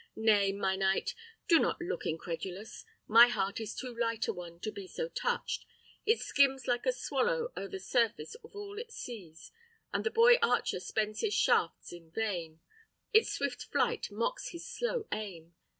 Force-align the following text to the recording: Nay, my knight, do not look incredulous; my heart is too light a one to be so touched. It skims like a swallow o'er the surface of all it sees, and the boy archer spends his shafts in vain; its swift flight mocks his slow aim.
Nay, 0.15 0.51
my 0.51 0.75
knight, 0.75 1.13
do 1.47 1.59
not 1.59 1.79
look 1.79 2.07
incredulous; 2.07 2.85
my 3.05 3.27
heart 3.27 3.59
is 3.59 3.75
too 3.75 3.95
light 3.95 4.27
a 4.27 4.33
one 4.33 4.59
to 4.61 4.71
be 4.71 4.87
so 4.87 5.07
touched. 5.09 5.63
It 6.07 6.19
skims 6.19 6.67
like 6.67 6.87
a 6.87 6.91
swallow 6.91 7.51
o'er 7.55 7.67
the 7.67 7.79
surface 7.79 8.33
of 8.43 8.55
all 8.55 8.79
it 8.79 8.91
sees, 8.91 9.51
and 9.93 10.03
the 10.03 10.09
boy 10.09 10.37
archer 10.41 10.79
spends 10.79 11.21
his 11.21 11.35
shafts 11.35 11.93
in 11.93 12.09
vain; 12.09 12.61
its 13.13 13.31
swift 13.31 13.65
flight 13.65 14.09
mocks 14.09 14.49
his 14.49 14.67
slow 14.67 15.07
aim. 15.11 15.53